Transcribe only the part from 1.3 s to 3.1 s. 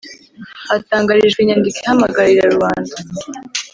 inyandiko ihamagarira rubanda